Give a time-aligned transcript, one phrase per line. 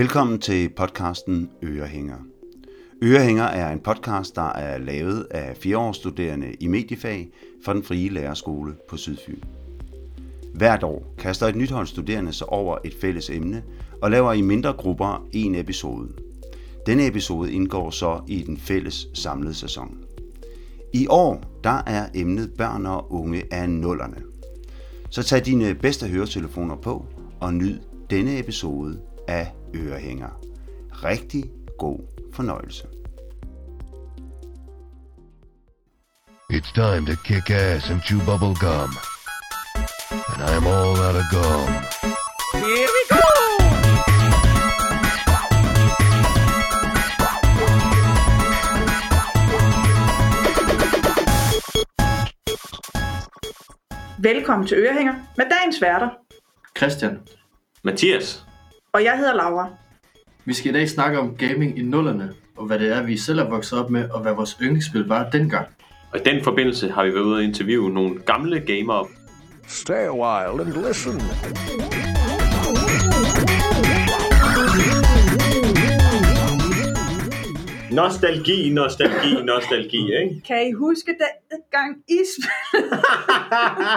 [0.00, 2.16] Velkommen til podcasten Ørehænger.
[3.02, 7.28] Ørehænger er en podcast, der er lavet af fireårsstuderende i mediefag
[7.64, 9.40] fra den frie lærerskole på Sydfyn.
[10.54, 13.62] Hvert år kaster et nyt hold studerende sig over et fælles emne
[14.02, 16.08] og laver i mindre grupper en episode.
[16.86, 19.98] Denne episode indgår så i den fælles samlede sæson.
[20.92, 24.16] I år der er emnet børn og unge af nullerne.
[25.10, 27.04] Så tag dine bedste høretelefoner på
[27.40, 27.78] og nyd
[28.10, 30.28] denne episode af Ørehænger.
[31.04, 31.44] Rigtig
[31.78, 31.98] god
[32.32, 32.86] fornøjelse.
[36.52, 38.90] It's time to kick ass and chew bubble gum.
[40.32, 41.68] And I'm all out of gum.
[42.54, 43.24] Here we go!
[54.18, 56.08] Velkommen til Ørehænger med dagens værter.
[56.76, 57.18] Christian,
[57.84, 58.49] Mathias.
[58.92, 59.68] Og jeg hedder Laura.
[60.44, 63.38] vi skal i dag snakke om gaming i nullerne, og hvad det er, vi selv
[63.38, 65.66] er vokset op med, og hvad vores yndlingsspil var dengang.
[66.12, 69.06] Og i den forbindelse har vi været ude og interviewe nogle gamle gamere.
[69.68, 71.20] Stay a while and listen.
[77.92, 80.42] Nostalgi, nostalgi, nostalgi, ikke?
[80.46, 81.14] Kan I huske
[81.70, 83.02] gang I spillede?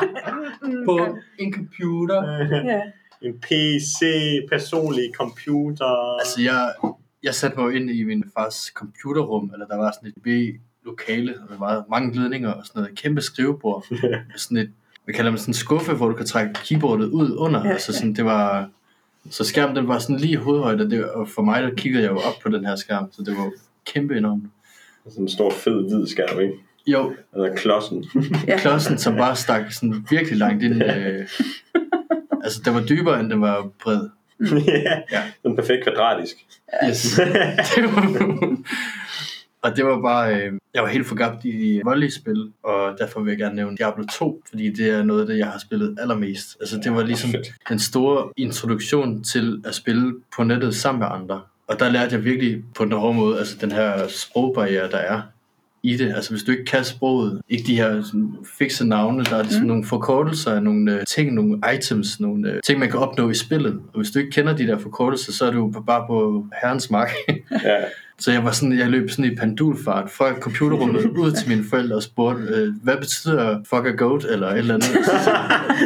[0.87, 2.23] På en computer.
[2.71, 2.81] ja.
[3.23, 4.01] En PC,
[4.51, 6.19] personlig computer.
[6.19, 6.73] Altså, jeg,
[7.23, 11.35] jeg satte mig jo ind i min fars computerrum, eller der var sådan et B-lokale,
[11.41, 12.97] og der var mange ledninger og sådan noget.
[12.97, 13.85] Kæmpe skrivebord.
[14.01, 14.71] med sådan et,
[15.03, 17.59] hvad kalder man sådan en skuffe, hvor du kan trække keyboardet ud under.
[17.59, 18.69] Ja, Ja, altså sådan, det var...
[19.29, 22.03] Så skærmen, den var sådan lige i hovedhøjde, og, det, og for mig, der kiggede
[22.03, 23.51] jeg jo op på den her skærm, så det var
[23.85, 24.43] kæmpe enormt.
[25.09, 26.53] Sådan en stor fed hvid skærm, ikke?
[26.87, 28.05] Jo, Eller klodsen.
[28.57, 30.83] Klodsen, som bare stak sådan virkelig langt ind.
[30.83, 31.27] Øh,
[32.43, 34.09] altså, den var dybere, end den var bred.
[34.67, 35.23] ja, Ja.
[35.41, 36.35] sådan perfekt kvadratisk.
[36.89, 37.01] Yes.
[37.75, 38.57] det var,
[39.61, 43.37] og det var bare, øh, jeg var helt forgabt i volleyspil, og derfor vil jeg
[43.37, 46.57] gerne nævne Diablo 2, fordi det er noget af det, jeg har spillet allermest.
[46.59, 47.29] Altså, det var ligesom
[47.69, 51.41] den store introduktion til at spille på nettet sammen med andre.
[51.67, 55.21] Og der lærte jeg virkelig på den hårde måde, altså den her sprogbarriere, der er
[55.83, 56.13] i det.
[56.15, 59.61] Altså hvis du ikke kan sproget, ikke de her sådan, fikse navne, der er ligesom
[59.61, 59.67] mm.
[59.67, 63.33] nogle forkortelser af nogle øh, ting, nogle items, nogle øh, ting, man kan opnå i
[63.33, 63.73] spillet.
[63.73, 66.91] Og hvis du ikke kender de der forkortelser, så er du jo bare på herrens
[66.91, 67.11] mark.
[67.63, 67.77] Ja.
[68.19, 71.95] så jeg var sådan, jeg løb sådan i pendulfart fra computerrummet ud til mine forældre
[71.95, 74.89] og spurgte, øh, hvad betyder fuck a goat, eller et eller andet.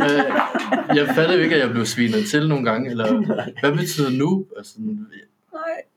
[0.04, 3.22] øh, jeg fattede jo ikke, at jeg blev svinet til nogle gange, eller
[3.60, 4.48] hvad betyder noob?
[4.58, 4.74] Altså,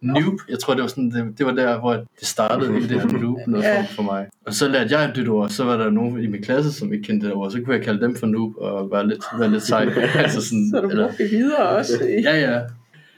[0.03, 0.21] Nej.
[0.23, 3.01] noob, jeg tror det var sådan, det, det var der, hvor det startede hele det
[3.01, 3.87] her noob noget Ja.
[3.97, 4.27] for, mig.
[4.47, 6.93] Og så lærte jeg et nyt ord, så var der nogen i min klasse, som
[6.93, 9.51] ikke kendte det ord, så kunne jeg kalde dem for noob og være lidt, være
[9.51, 9.83] lidt sej.
[10.15, 11.93] altså sådan, Så du brugte det videre også.
[12.05, 12.61] i- Ja, ja.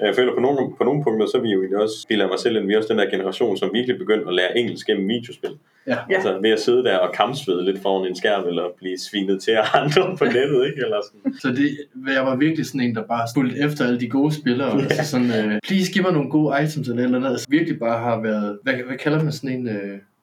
[0.07, 2.39] Jeg føler på nogle, på nogle punkter, så er vi jo egentlig også, jeg mig
[2.39, 5.09] selv ind, vi er også den der generation, som virkelig begyndte at lære engelsk gennem
[5.09, 5.51] videospil.
[5.87, 5.97] Ja.
[6.11, 6.15] Ja.
[6.15, 9.51] Altså ved at sidde der og kampsvede lidt foran en skærm, eller blive svinet til
[9.51, 10.81] af andre på nettet, ikke?
[10.85, 11.35] Eller sådan.
[11.41, 11.69] Så det,
[12.15, 14.69] jeg var virkelig sådan en, der bare fulgte efter alle de gode spillere.
[14.69, 17.31] Og altså sådan, uh, please giv mig nogle gode items eller et eller andet.
[17.31, 19.75] Altså virkelig bare har været, hvad, hvad kalder man sådan en, uh,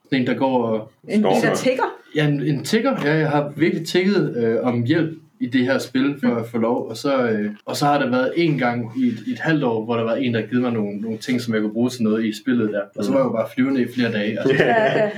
[0.06, 0.92] sådan en der går og...
[1.08, 1.84] En, en der tigger.
[2.16, 2.98] Ja, en, en tigger.
[3.06, 6.58] Ja, jeg har virkelig tigget uh, om hjælp i det her spil for at få
[6.58, 6.88] lov.
[6.90, 9.64] Og så, uh, og så har der været en gang i et, i et halvt
[9.64, 11.90] år, hvor der var en, der givet mig nogle, nogle ting, som jeg kunne bruge
[11.90, 12.82] til noget i spillet der.
[12.96, 14.40] Og så var jeg jo bare flyvende i flere dage.
[14.40, 15.12] Altså, Ja, ja,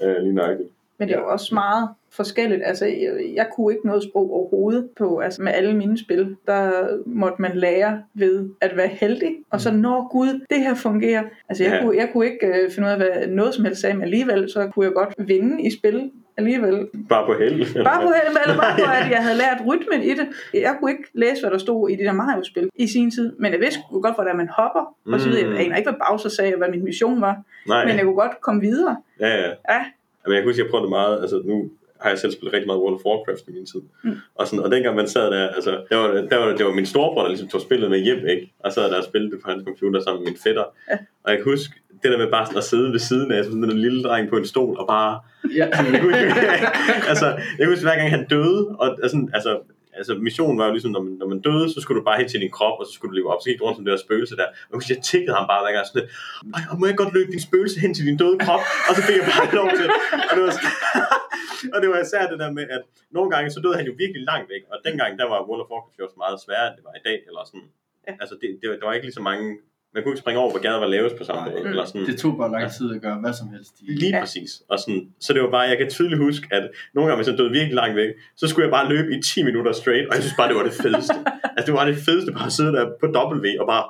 [0.00, 0.08] ja.
[0.08, 0.68] Øh, lige nøjagtigt.
[0.98, 2.62] Men det er jo også meget forskelligt.
[2.64, 6.36] Altså, jeg, jeg kunne ikke noget sprog overhovedet på, altså med alle mine spil.
[6.46, 6.70] Der
[7.06, 11.22] måtte man lære ved at være heldig, og så når gud, det her fungerer.
[11.48, 11.82] Altså, jeg, Ja.
[11.84, 14.50] kunne, jeg kunne ikke øh, finde ud af, hvad noget som helst sagde, men alligevel
[14.50, 16.10] så kunne jeg godt vinde i spil
[16.42, 16.76] alligevel.
[17.08, 17.84] Bare på held.
[17.84, 20.26] Bare på held, eller bare på, at jeg havde lært rytmen i det.
[20.54, 23.52] Jeg kunne ikke læse, hvad der stod i de der Mario-spil i sin tid, men
[23.52, 25.50] jeg vidste godt, hvordan man hopper, og så videre.
[25.50, 27.36] Jeg aner ikke, hvad Bowser sagde, og hvad min mission var,
[27.66, 28.96] Nej, men jeg kunne godt komme videre.
[29.20, 29.50] ja, ja.
[29.70, 29.80] Ja,
[30.26, 31.70] Men jeg kunne huske, jeg prøvede det meget, altså nu
[32.02, 33.82] har jeg selv spillet rigtig meget World of Warcraft i min tid.
[34.04, 34.16] Mm.
[34.34, 36.86] Og, sådan, og dengang man sad der, altså, der var, der var, det var min
[36.86, 38.52] storebror, der ligesom tog spillet med hjem, ikke?
[38.64, 40.64] Og så sad der og spillede det på hans computer sammen med min fætter.
[40.90, 40.96] Ja.
[41.24, 41.72] Og jeg kan huske,
[42.02, 44.36] det der med bare sådan at sidde ved siden af, sådan en lille dreng på
[44.36, 45.20] en stol, og bare...
[45.56, 45.66] ja.
[47.10, 47.26] Altså,
[47.58, 49.52] jeg kunne huske, hver gang han døde, og altså, altså,
[49.98, 52.28] altså missionen var jo ligesom, når man, når man døde, så skulle du bare hen
[52.28, 53.92] til din krop, og så skulle du leve op, så gik du rundt som det
[53.92, 54.48] der spøgelse der.
[54.72, 56.08] Og jeg tikkede ham bare hver gang sådan lidt,
[56.56, 58.62] "Ej, må jeg godt løbe din spøgelse hen til din døde krop?
[58.88, 59.86] Og så fik jeg bare lov til.
[60.30, 60.52] Og det var,
[61.74, 64.22] og det var især det der med, at nogle gange, så døde han jo virkelig
[64.30, 66.94] langt væk, og dengang, der var World of Warcraft også meget sværere, end det var
[67.00, 67.68] i dag, eller sådan.
[68.08, 68.12] Ja.
[68.22, 69.46] Altså, det, det, der var ikke lige så mange
[69.94, 71.68] man kunne ikke springe over, hvor gader var lavest på samme Nej, måde.
[71.68, 72.06] Eller sådan.
[72.06, 73.74] Det tog bare lang tid at gøre hvad som helst.
[73.80, 73.84] I.
[74.02, 74.20] Lige Ja.
[74.22, 74.50] præcis.
[74.68, 77.38] Og sådan, så det var bare, jeg kan tydeligt huske, at nogle gange, hvis jeg
[77.38, 78.10] døde virkelig langt væk,
[78.40, 80.66] så skulle jeg bare løbe i 10 minutter straight, og jeg synes bare, det var
[80.70, 81.14] det fedeste.
[81.56, 83.06] altså, det var det fedeste bare at sidde der på
[83.42, 83.84] W og bare,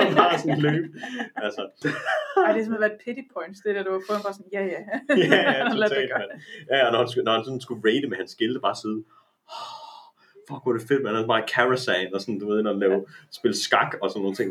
[0.00, 0.86] og bare sådan løbe.
[1.44, 1.62] Altså,
[2.46, 4.62] Ej, det er simpelthen været pity points, det der, du var fået bare sådan, ja,
[4.74, 4.80] ja.
[5.34, 6.10] ja, ja, totalt.
[6.72, 9.00] Ja, og når han, skulle- når han sådan skulle rate med hans skilte, bare sidde,
[10.50, 11.14] fuck, hvor er det fedt, man.
[11.14, 12.98] Han er bare i Karasan, og sådan, du ved, når han laver,
[13.38, 14.48] spille skak og sådan nogle ting.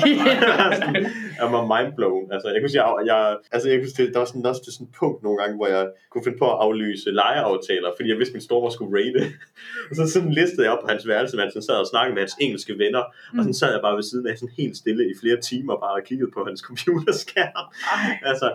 [0.00, 1.06] Sådan,
[1.40, 2.24] jeg var mindblown.
[2.34, 3.20] Altså, jeg kunne sige, jeg, jeg,
[3.54, 5.68] altså, jeg kunne sige, der var sådan, også til sådan et punkt nogle gange, hvor
[5.76, 9.20] jeg kunne finde på at aflyse lejeaftaler, fordi jeg vidste, min store skulle rate.
[9.88, 12.22] og så sådan listede jeg op på hans værelse, mens han sad og snakkede med
[12.22, 13.02] hans engelske venner,
[13.36, 15.94] og sådan sad jeg bare ved siden af sådan helt stille i flere timer, bare
[16.00, 17.64] og kiggede på hans computerskærm.
[17.94, 18.48] Ej, altså,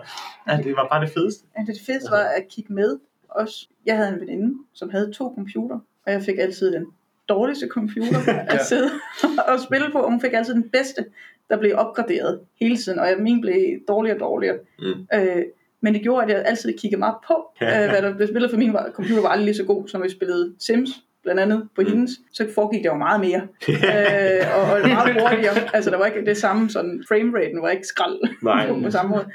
[0.64, 1.42] det var bare det fedeste.
[1.56, 2.90] ja, det fedeste var at kigge med
[3.30, 3.68] også.
[3.86, 6.86] Jeg havde en veninde, som havde to computer, og jeg fik altid den
[7.28, 8.18] dårligste computer
[8.48, 8.64] at Ja.
[8.64, 8.90] sidde
[9.48, 11.04] og spille på, og hun fik altid den bedste,
[11.50, 14.58] der blev opgraderet hele tiden, og min blev dårligere og dårligere.
[14.78, 15.06] Mm.
[15.14, 15.42] Øh,
[15.80, 18.58] men det gjorde, at jeg altid kiggede meget på, øh, hvad der blev spillet, for
[18.58, 20.90] min var, computer var aldrig lige så god, som vi spillede Sims,
[21.22, 21.88] blandt andet på Mm.
[21.88, 25.74] hendes, så foregik det jo meget mere, øh, og, og meget hurtigere.
[25.74, 28.68] Altså, der var ikke det samme, sådan frameraten var ikke skrald Nej.
[28.84, 29.26] på samme måde.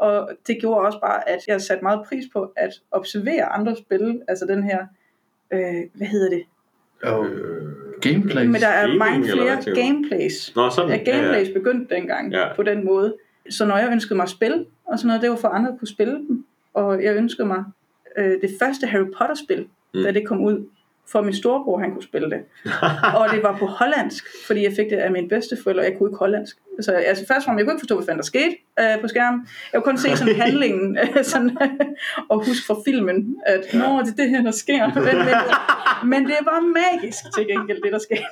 [0.00, 4.20] Og det gjorde også bare, at jeg satte meget pris på at observere andre spil,
[4.28, 4.78] altså den her,
[5.52, 5.60] øh,
[5.94, 6.42] hvad hedder det?
[7.02, 7.26] Og
[8.00, 8.46] gameplay.
[8.46, 9.74] Men der er gaming, mange hvad flere du?
[9.80, 10.52] gameplays.
[10.56, 10.90] Nå, sådan.
[10.90, 12.54] Ja, gameplays begyndte dengang Ja.
[12.56, 13.14] på den måde.
[13.50, 15.78] Så når jeg ønskede mig at spille, og sådan noget, det var for andre at
[15.78, 16.44] kunne spille dem.
[16.74, 17.64] Og jeg ønskede mig
[18.18, 20.02] øh, det første Harry Potter-spil, mm.
[20.02, 20.66] da det kom ud,
[21.12, 22.40] for min storebror, han kunne spille det.
[23.20, 26.08] og det var på hollandsk, fordi jeg fik det af min bedsteforældre, og jeg kunne
[26.10, 26.56] ikke hollandsk.
[26.80, 29.46] Så altså, først fremmest, jeg kunne ikke forstå, hvad fanden der skete øh, på skærmen.
[29.72, 31.58] Jeg kunne kun se sådan handlingen, øh, sådan,
[32.30, 34.82] og huske fra filmen, at nå, det er det her, der sker.
[35.06, 35.36] Men, men,
[36.12, 38.24] men det var magisk til gengæld, det der skete.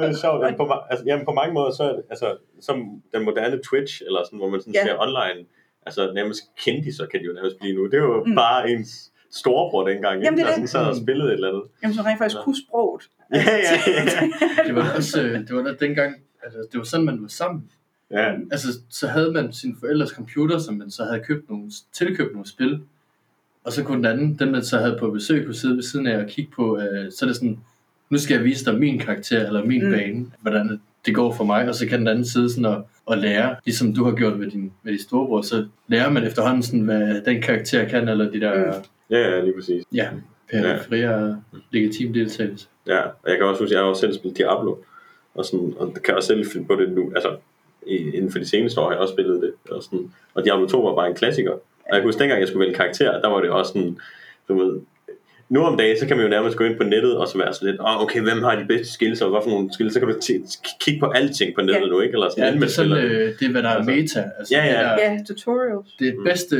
[0.00, 0.40] det er sjovt.
[0.44, 2.76] Men På, altså, jamen, på mange måder, så er det, altså, som
[3.14, 4.82] den moderne Twitch, eller sådan, hvor man sådan Ja.
[4.84, 5.40] ser online,
[5.86, 7.86] altså nærmest kendiser kan de jo nærmest blive nu.
[7.86, 8.24] Det var jo.
[8.26, 8.34] Mm.
[8.34, 10.50] bare ens storebror dengang, Jamen, det ikke?
[10.50, 10.70] er der det.
[10.70, 11.62] sådan sad og spillede et eller andet.
[11.82, 12.44] Jamen, så rent faktisk Ja.
[12.44, 13.02] kunne sproget.
[13.34, 14.28] Ja, ja, ja.
[14.66, 17.70] Det var også, øh, det var da dengang, altså, det var sådan, man var sammen.
[18.10, 18.32] ja.
[18.52, 22.48] Altså, så havde man sine forældres computer, som man så havde købt nogle, tilkøbt nogle
[22.48, 22.80] spil.
[23.64, 26.06] Og så kunne den anden, den man så havde på besøg, kunne sidde ved siden
[26.06, 27.58] af og kigge på, øh, så er det sådan,
[28.10, 29.84] nu skal jeg vise dig min karakter, eller min.
[29.84, 29.90] Mm.
[29.92, 33.18] bane, hvordan det går for mig, og så kan den anden sidde sådan og, og
[33.18, 36.80] lære, ligesom du har gjort med din, med din storebror, så lærer man efterhånden sådan,
[36.80, 38.72] hvad den karakter kan, eller de der, Mm.
[39.10, 39.84] ja, ja, lige præcis.
[39.94, 40.08] ja,
[40.50, 41.36] periferi og
[41.70, 42.66] legitim deltagelse.
[42.86, 44.76] Ja, og jeg kan også huske, at jeg har også selv spillet Diablo,
[45.34, 47.12] og, sådan, og kan også selv finde på det nu.
[47.14, 47.36] Altså,
[47.86, 49.52] inden for de seneste år har jeg også spillet det.
[49.70, 51.50] Og, sådan, og Diablo 2 var bare en klassiker.
[51.52, 51.60] Og
[51.92, 53.98] jeg kan huske, dengang jeg skulle vælge karakter, der var det også sådan,
[54.48, 54.80] du ved,
[55.48, 57.54] nu om dagen, så kan man jo nærmest gå ind på nettet og så være
[57.54, 60.00] sådan lidt, oh, okay, hvem har de bedste skills, og hvad for nogle skills, så
[60.00, 61.86] kan du t- kigge på alting på nettet Ja.
[61.86, 62.12] nu, ikke?
[62.12, 64.30] Eller sådan, Ja, ja, det er sådan, øh, det er, hvad der er Altså, meta.
[64.38, 64.72] Altså, ja, ja.
[64.72, 65.88] Det, der, Ja, tutorials.
[65.98, 66.24] det Mm.
[66.24, 66.56] bedste,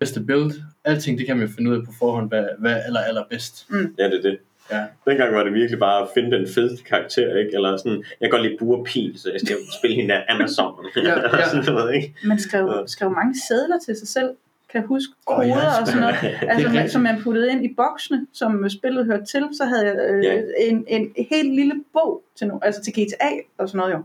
[0.00, 0.52] bedste build,
[0.84, 3.66] alting, det kan man jo finde ud af på forhånd, hvad, hvad er aller, allerbedst.
[3.98, 4.38] Ja, det er det.
[4.72, 4.82] Ja.
[5.10, 7.50] Dengang var det virkelig bare at finde den fedeste karakter, ikke?
[7.54, 10.74] Eller sådan, jeg kan godt lide pil, så jeg skal spille hende af Amazon.
[10.96, 11.02] Ja,
[11.38, 11.48] ja.
[11.48, 12.14] sådan noget, ikke?
[12.24, 14.28] Man skrev, skrev mange sædler til sig selv,
[14.72, 16.16] kan huske, koder ja, og sådan noget.
[16.52, 19.96] Altså, man, som man puttede ind i boksene, som spillet hørte til, så havde jeg
[20.10, 20.40] øh, Ja.
[20.58, 24.02] en, en helt lille bog til, no, altså til GTA og sådan noget jo.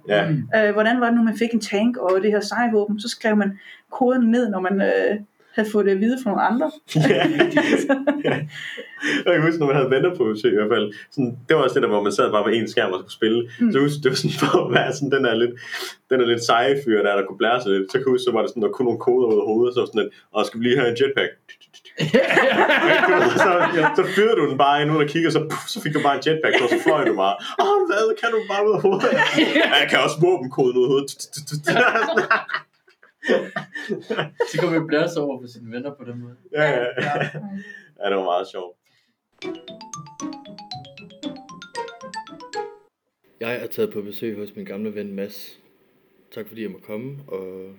[0.53, 0.67] Ja.
[0.67, 3.35] Øh, hvordan var det nu, man fik en tank og det her sejvåben, så skrev
[3.35, 3.59] man
[3.91, 5.19] koden ned, når man øh,
[5.61, 6.67] havde fået det at vide fra nogle andre.
[8.29, 8.37] ja.
[9.25, 10.87] Jeg kan huske, når man havde venner på besøg i hvert fald.
[11.13, 13.17] Sådan, det var også det der, hvor man sad bare med en skærm og skulle
[13.21, 13.39] spille.
[13.59, 13.71] Mm.
[13.71, 15.53] Så jeg huske, det var sådan for at være sådan, den er lidt,
[16.09, 17.85] den er lidt seje fyr, der, der kunne blære sig lidt.
[17.91, 19.71] Så kan jeg huske, så var det sådan, der kunne nogle koder ud af hovedet,
[19.75, 21.31] så sådan lidt, og skal vi lige have en jetpack?
[23.07, 23.51] Du ved, så,
[23.99, 26.15] så fyrede du den bare ind ud og kiggede, så, puff, så fik du bare
[26.19, 27.35] en jetpack, og så fløj du bare.
[27.63, 28.05] Åh, hvad?
[28.21, 29.11] Kan du bare ud af hovedet?
[29.59, 31.11] Ja, jeg kan også våbenkoden ud af hovedet.
[34.51, 36.35] Så kan man blære sig over for sine venner på den måde.
[36.51, 37.23] ja, ja, ja.
[37.99, 38.77] ja, det var meget sjovt.
[43.39, 45.59] Jeg er taget på besøg hos min gamle ven Mads.
[46.31, 47.75] Tak fordi jeg må komme, og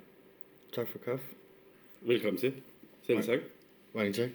[0.72, 1.24] tak for kaffe.
[2.00, 2.52] Velkommen til.
[3.06, 3.38] Selv tak.
[3.94, 4.30] Mange tak.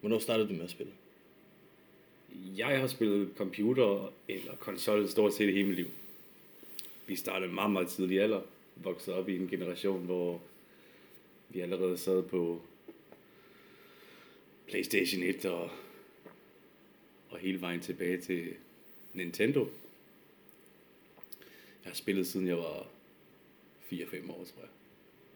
[0.00, 0.92] Hvornår startede du med at spille?
[2.56, 5.86] Jeg har spillet computer eller konsol stort set hele mit liv.
[7.06, 8.40] Vi startede meget, meget tidlig alder.
[8.76, 10.40] Voksede op i en generation, hvor
[11.48, 12.62] vi allerede sad på
[14.66, 15.70] Playstation 1 og,
[17.30, 18.48] og hele vejen tilbage til
[19.12, 19.60] Nintendo.
[21.84, 22.86] Jeg har spillet siden jeg var
[23.92, 24.68] 4-5 år, tror jeg.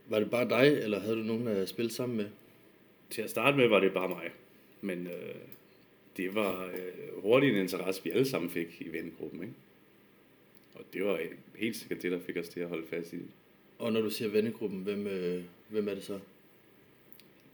[0.07, 2.29] Var det bare dig, eller havde du nogen at spille sammen med?
[3.11, 4.31] Til at starte med var det bare mig.
[4.81, 5.35] Men øh,
[6.17, 9.43] det var øh, hurtigt en interesse, vi alle sammen fik i vennegruppen.
[9.43, 9.55] Ikke?
[10.75, 11.21] Og det var
[11.57, 13.31] helt sikkert det, der fik os til at holde fast i det.
[13.79, 16.19] Og når du siger vennegruppen, hvem, øh, hvem er det så?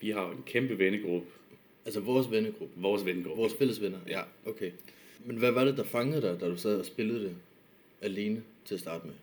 [0.00, 1.26] Vi har en kæmpe vennegruppe,
[1.84, 2.80] Altså vores vennegruppe.
[2.80, 3.40] vores vennegruppe.
[3.40, 3.98] Vores fælles venner.
[4.08, 4.70] Ja, okay.
[5.24, 7.36] Men hvad var det, der fangede dig, da du sad og spillede det
[8.00, 9.14] alene til at starte med?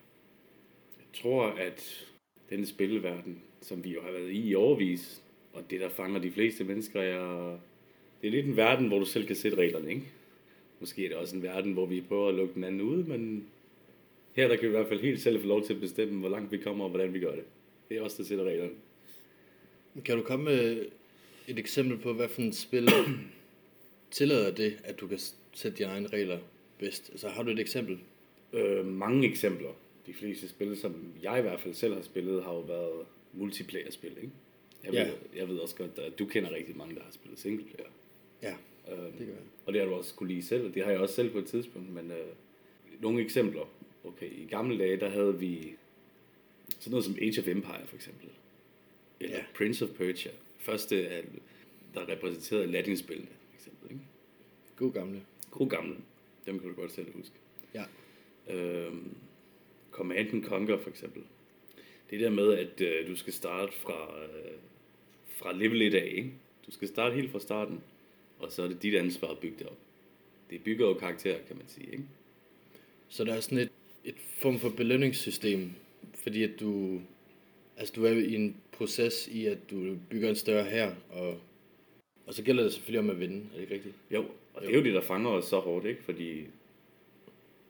[0.98, 2.06] Jeg tror, at
[2.50, 5.22] den spilleverden, som vi jo har været i i overvis,
[5.52, 7.50] og det, der fanger de fleste mennesker, er,
[8.22, 10.02] det er lidt en verden, hvor du selv kan sætte reglerne, ikke?
[10.80, 13.46] Måske er det også en verden, hvor vi prøver at lukke den anden ud, men
[14.32, 16.28] her der kan vi i hvert fald helt selv få lov til at bestemme, hvor
[16.28, 17.44] langt vi kommer og hvordan vi gør det.
[17.88, 18.72] Det er os, der sætter reglerne.
[20.04, 20.86] Kan du komme med
[21.48, 22.88] et eksempel på, hvad for et spil
[24.10, 25.18] tillader det, at du kan
[25.52, 26.38] sætte dine egne regler
[26.78, 27.10] bedst?
[27.10, 27.98] Altså har du et eksempel?
[28.52, 29.70] Øh, mange eksempler.
[30.06, 34.10] De fleste spil, som jeg i hvert fald selv har spillet, har jo været multiplayer-spil,
[34.16, 34.30] ikke?
[34.84, 35.10] Jeg ved, Ja.
[35.40, 37.90] jeg ved også godt, at du kender rigtig mange, der har spillet singleplayer.
[38.42, 38.54] Ja,
[38.92, 39.42] Øhm, det gør jeg.
[39.66, 41.38] Og det har du også kunne lide selv, og det har jeg også selv på
[41.38, 42.26] et tidspunkt, men øh,
[43.00, 43.68] nogle eksempler.
[44.04, 45.74] Okay, i gamle dage, der havde vi
[46.78, 48.28] sådan noget som Age of Empire for eksempel.
[49.20, 49.44] Eller Ja.
[49.54, 50.30] Prince of Persia.
[50.58, 51.06] Første,
[51.94, 53.90] der repræsenterede Latin-spillene, for eksempel.
[53.90, 54.02] Ikke?
[54.76, 55.22] God gamle.
[55.50, 55.96] God gamle.
[56.46, 57.34] Dem kan du godt selv huske.
[57.74, 57.84] Ja.
[58.48, 59.14] Øhm,
[59.90, 61.22] Command and Conquer for eksempel.
[62.10, 64.52] Det der med, at øh, du skal starte fra, øh,
[65.26, 66.32] fra level 1 af, ikke?
[66.66, 67.80] Du skal starte helt fra starten,
[68.38, 69.78] og så er det dit ansvar at bygge det op.
[70.50, 72.04] Det bygger jo karakterer, kan man sige, ikke?
[73.08, 73.70] Så der er sådan et,
[74.04, 75.70] et form for belønningssystem,
[76.14, 77.00] fordi at du,
[77.76, 81.40] altså du er i en proces i, at du bygger en større her, og,
[82.26, 83.94] og så gælder det selvfølgelig om at vinde, er det ikke rigtigt?
[84.10, 86.02] Jo, og det er jo det, der fanger os så hårdt, ikke?
[86.02, 86.44] Fordi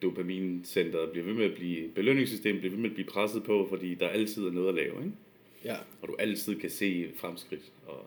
[0.03, 3.95] dopamincenteret bliver ved med at blive, belønningssystemet bliver ved med at blive presset på, fordi
[3.95, 5.13] der altid er noget at lave, ikke?
[5.65, 8.07] Ja, Og du altid kan se fremskridt, og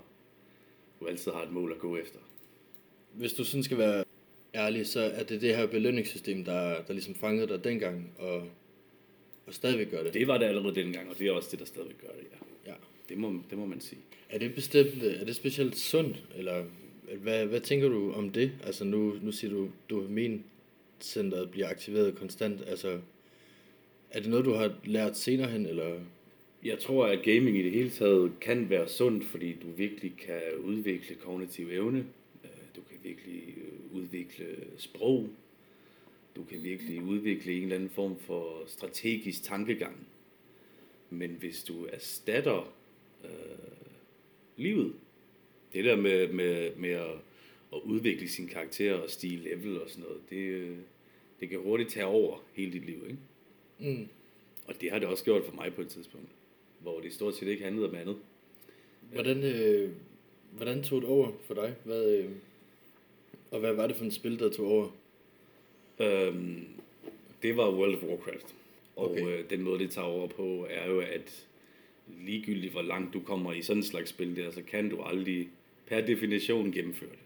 [1.00, 2.20] du altid har et mål at gå efter.
[3.14, 4.04] hvis du sådan skal være
[4.56, 8.44] ærlig, så er det det her belønningssystem, der, der ligesom fangede dig dengang, og,
[9.46, 10.14] og stadigvæk gør det.
[10.14, 12.72] Det var det allerede dengang, og det er også det, der stadig gør det, ja.
[12.72, 12.76] Ja.
[13.10, 14.02] Det må, det må man sige.
[14.30, 16.64] Er det bestemt, er det specielt sundt, eller
[17.22, 18.52] hvad, hvad tænker du om det?
[18.64, 23.00] Altså nu, nu siger du, dopamincenteret bliver aktiveret konstant, altså
[24.12, 26.00] er det noget, du har lært senere hen, eller?
[26.64, 30.42] Jeg tror, at gaming i det hele taget kan være sundt, fordi du virkelig kan
[30.60, 32.06] udvikle kognitiv evne.
[33.06, 35.30] Virkelig øh, udvikle sprog.
[36.36, 40.08] Du kan virkelig udvikle en eller anden form for strategisk tankegang.
[41.10, 42.74] Men hvis du erstatter
[43.24, 43.30] øh,
[44.58, 44.94] livet,
[45.74, 47.16] det der med, med, med at,
[47.74, 50.78] at udvikle sin karakter og stige level og sådan noget, det, øh,
[51.40, 53.20] det kan hurtigt tage over hele dit liv, ikke?
[53.98, 54.08] Mm.
[54.68, 56.30] Og det har det også gjort for mig på et tidspunkt,
[56.80, 58.18] hvor det stort set ikke handlede om andet.
[59.12, 59.92] Hvordan, øh,
[60.52, 61.76] hvordan tog det over for dig?
[61.84, 62.30] Hvad, øh,
[63.52, 64.88] og hvad var det for et spil, der tog over?
[66.00, 66.66] Øhm,
[67.44, 68.56] det var World of Warcraft.
[68.96, 69.28] Og Okay.
[69.28, 71.48] øh, den måde, det tager over på, er jo, at
[72.26, 75.50] ligegyldigt hvor langt du kommer i sådan en slags spil der, så kan du aldrig
[75.88, 77.20] per definition gennemføre det.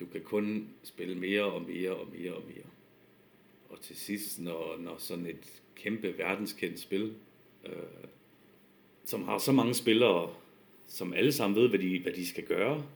[0.00, 2.64] Du kan kun spille mere og mere og mere og mere.
[3.68, 7.14] Og til sidst, når, når sådan et kæmpe verdenskendt spil,
[7.66, 7.72] øh,
[9.04, 10.34] som har så mange spillere,
[10.86, 12.86] som alle sammen ved, hvad de, hvad de skal gøre,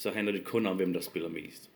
[0.00, 1.70] så handler det kun om, hvem der spiller mest.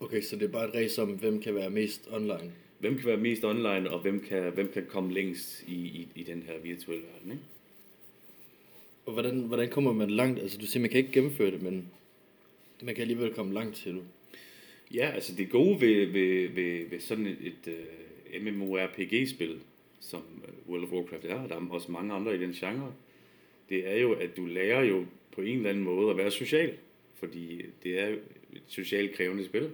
[0.00, 2.52] Okay, så det er bare et race om, hvem kan være mest online.
[2.78, 6.22] hvem kan være mest online, og hvem kan, hvem kan komme længst i, i, i
[6.22, 7.42] den her virtuelle verden, ikke?
[9.06, 10.38] Og hvordan, hvordan kommer man langt?
[10.40, 11.88] Altså du siger, man kan ikke gennemføre det, men
[12.82, 14.02] man kan alligevel komme langt til du.
[14.94, 17.74] Ja, altså det gode ved, ved, ved, ved sådan et, et
[18.36, 19.58] uh, MMORPG-spil,
[20.00, 22.94] som øh, World of Warcraft er, og der er også mange andre i den genre,
[23.68, 26.74] det er jo, at du lærer jo på en eller anden måde at være social,
[27.24, 29.70] fordi det er et socialt krævende spil.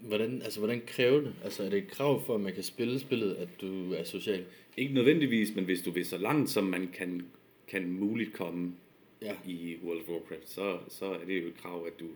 [0.00, 1.34] Hvordan, altså, hvordan kræver det?
[1.44, 4.44] Altså er det et krav for, at man kan spille spillet, at du er social?
[4.76, 7.26] Ikke nødvendigvis, men hvis du vil så langt, som man kan,
[7.68, 8.74] kan muligt komme
[9.22, 9.36] Ja.
[9.46, 12.06] i World of Warcraft, så, så er det jo et krav, at du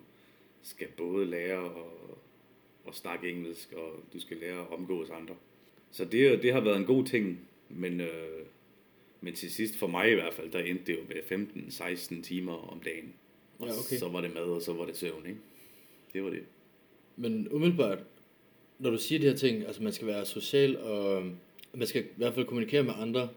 [0.62, 2.16] skal både lære at,
[2.88, 5.34] at snakke engelsk, og du skal lære at omgås andre.
[5.90, 8.44] Så det, det har været en god ting, men, øh,
[9.20, 11.38] men til sidst for mig i hvert fald, der endte det jo med
[12.18, 13.14] 15-16 timer om dagen.
[13.60, 13.96] Og Ja, okay.
[13.96, 15.38] så var det mad, og så var det søvn, ikke?
[16.12, 16.42] Det var det.
[17.16, 17.98] Men umiddelbart,
[18.78, 21.22] når du siger de her ting, altså man skal være social, og
[21.74, 23.28] man skal i hvert fald kommunikere med andre,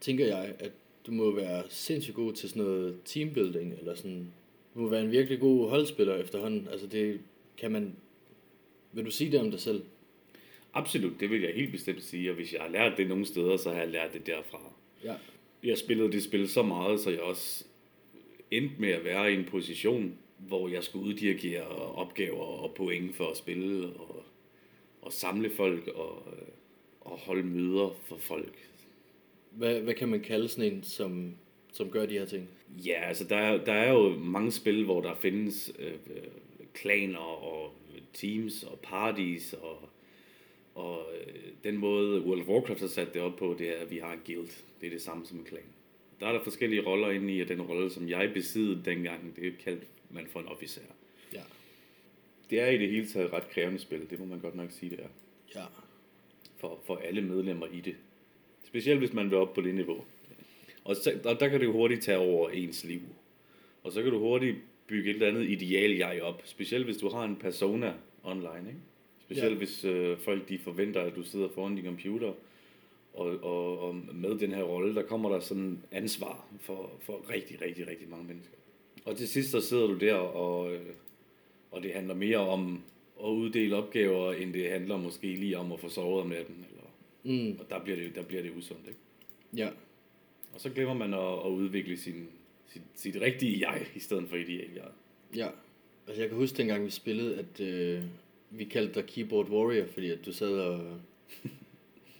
[0.00, 0.72] tænker jeg, at
[1.06, 4.32] du må være sindssygt god til sådan noget teambuilding, eller sådan,
[4.74, 6.68] du må være en virkelig god holdspiller efterhånden.
[6.68, 7.20] Altså det
[7.58, 7.96] kan man,
[8.92, 9.82] vil du sige det om dig selv?
[10.74, 13.56] Absolut, det vil jeg helt bestemt sige, og hvis jeg har lært det nogle steder,
[13.56, 14.72] så har jeg lært det derfra.
[15.04, 15.14] Ja.
[15.64, 17.64] jeg spillede det spil så meget, så jeg også
[18.50, 23.26] endte med at være i en position, hvor jeg skulle uddirigere opgaver og point for
[23.30, 24.22] at spille, og,
[25.06, 26.22] at samle folk og,
[27.00, 28.68] og holde møder for folk.
[29.50, 31.34] Hvad, hvad kan man kalde sådan en, som,
[31.72, 32.48] som gør de her ting?
[32.86, 36.22] Ja, altså der, er- der er jo mange spil, hvor der findes øh, øh,
[36.74, 37.72] klaner og
[38.12, 39.88] teams og parties og,
[40.74, 41.34] og øh,
[41.64, 44.12] den måde World of Warcraft har sat det op på, det er, at vi har
[44.12, 44.48] en guild.
[44.80, 45.62] Det er det samme som en klan.
[46.24, 49.58] Der er der forskellige roller inde i, og den rolle, som jeg besiddede dengang, det
[49.58, 50.80] kaldte man for en officer.
[51.32, 51.40] Ja.
[52.50, 54.70] Det er i det hele taget et ret krævende spil, det må man godt nok
[54.70, 55.08] sige, det er.
[55.54, 55.64] Ja.
[56.56, 57.96] For, for alle medlemmer i det.
[58.64, 60.04] Specielt hvis man vil op på det niveau.
[60.84, 63.00] Og så, der, der kan det jo hurtigt tage over ens liv.
[63.82, 66.42] Og så kan du hurtigt bygge et eller andet ideal jeg op.
[66.44, 68.68] Specielt hvis du har en persona online.
[68.68, 68.80] Ikke?
[69.20, 69.56] Specielt ja.
[69.56, 72.32] hvis øh, folk de forventer, at du sidder foran din computer.
[73.14, 77.62] Og, og, og med den her rolle, der kommer der sådan ansvar for, for rigtig,
[77.62, 78.56] rigtig, rigtig mange mennesker.
[79.04, 80.76] Og til sidst så sidder du der, og,
[81.70, 82.82] og det handler mere om
[83.24, 86.66] at uddele opgaver, end det handler måske lige om at få sovet om natten.
[86.70, 86.84] Eller,
[87.26, 88.98] Mm, og der bliver det, der bliver det usundt, ikke?
[89.56, 89.68] ja.
[90.54, 92.28] Og så glemmer man at, at udvikle sin,
[92.66, 94.88] sit, sit rigtige jeg, i stedet for ideal jeg.
[95.36, 95.48] Ja.
[96.06, 98.02] Altså jeg kan huske dengang vi spillede, at øh,
[98.50, 101.00] vi kaldte dig Keyboard Warrior, fordi at du sad og...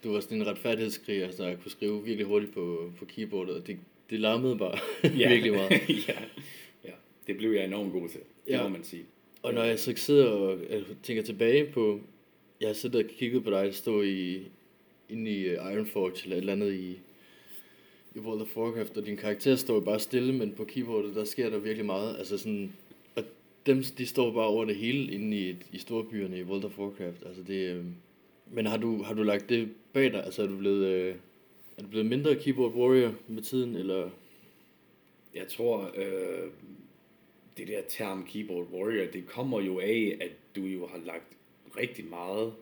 [0.05, 3.77] Du var sådan en retfærdighedskriger, der kunne skrive virkelig hurtigt på, på keyboardet, og det,
[4.11, 4.79] det larmede bare
[5.17, 5.71] virkelig meget.
[6.09, 6.15] ja.
[6.85, 6.91] ja,
[7.27, 8.63] det blev jeg enormt god til, det Ja.
[8.63, 9.05] må man sige.
[9.43, 12.01] Og når jeg så sidder og øh, tænker tilbage på,
[12.61, 14.43] jeg har siddet og kigget på dig stå i,
[15.11, 16.99] inde i øh, Ironforge eller et eller andet i,
[18.15, 21.51] i World of Warcraft, og din karakter står bare stille, men på keyboardet, der sker
[21.51, 22.17] der virkelig meget.
[22.19, 22.73] Altså sådan,
[23.17, 23.23] og
[23.67, 27.23] dem, de står bare over det hele inde i, i storbyerne i World of Warcraft.
[27.27, 27.85] Altså det, øh,
[28.51, 30.25] men har du, har du lagt det bag dig?
[30.25, 31.15] Altså er du blevet, øh,
[31.79, 34.11] er du blevet mindre keyboard warrior med tiden, eller?
[35.35, 36.51] Jeg tror, øh,
[37.57, 41.37] det der term keyboard warrior, det kommer jo af, at du jo har lagt
[41.79, 42.53] rigtig meget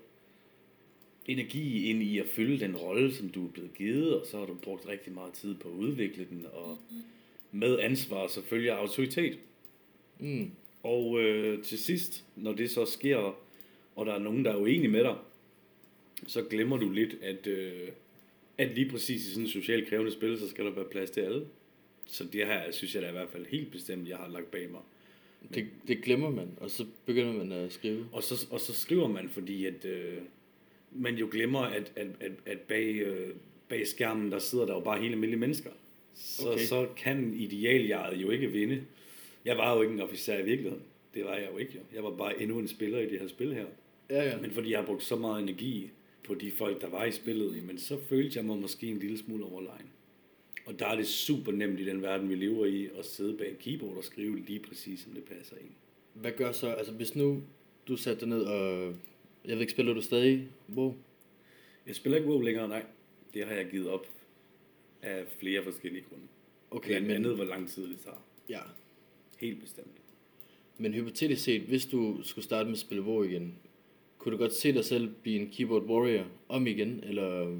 [1.26, 4.46] energi ind i at fylde den rolle, som du er blevet givet, og så har
[4.46, 6.78] du brugt rigtig meget tid på at udvikle den, og
[7.52, 9.38] med ansvar så følger autoritet.
[10.18, 10.50] Mm,
[10.82, 13.36] Og øh, til sidst, når det så sker,
[13.96, 15.16] og der er nogen, der er uenige med dig,
[16.26, 17.88] så glemmer du lidt, at, øh,
[18.58, 21.20] at lige præcis i sådan et socialt krævende spil, så skal der være plads til
[21.20, 21.46] alle.
[22.06, 24.70] Så det her, synes jeg da i hvert fald helt bestemt, jeg har lagt bag
[24.70, 24.80] mig.
[25.54, 28.06] det, det glemmer man, og så begynder man at skrive.
[28.12, 30.18] Og så, og så skriver man, fordi at øh,
[30.92, 33.34] man jo glemmer, at, at, at, at bag, øh,
[33.68, 35.70] bag skærmen, der sidder der jo bare hele almindelige mennesker.
[36.14, 36.64] Så, Okay.
[36.64, 38.82] så kan idealjeget jo ikke vinde.
[39.44, 40.82] Jeg var jo ikke en officer i virkeligheden.
[41.14, 41.72] Det var jeg jo ikke.
[41.74, 41.80] Jo.
[41.94, 43.66] Jeg var bare endnu en spiller i det her spil her.
[44.10, 44.40] Ja, ja.
[44.40, 45.90] Men fordi jeg har brugt så meget energi
[46.24, 49.18] på de folk, der var i spillet, men så følte jeg mig måske en lille
[49.18, 49.86] smule overlegen.
[50.66, 53.50] Og der er det super nemt i den verden, vi lever i, at sidde bag
[53.50, 55.70] et keyboard og skrive lige præcis, som det passer ind.
[56.14, 57.42] Hvad gør så, altså hvis nu
[57.88, 58.94] du satte dig ned og,
[59.44, 60.94] jeg ved ikke, spiller du stadig WoW?
[61.86, 62.84] Jeg spiller ikke WoW længere, nej.
[63.34, 64.06] Det har jeg givet op
[65.02, 66.24] af flere forskellige grunde.
[66.70, 68.26] Okay, Blandt men, andet, hvor lang tid det tager.
[68.48, 68.60] ja.
[69.38, 69.96] Helt bestemt.
[70.78, 73.54] Men hypotetisk set, hvis du skulle starte med at spille WoW igen,
[74.22, 77.58] kunne du godt se dig selv blive en keyboard warrior om igen, eller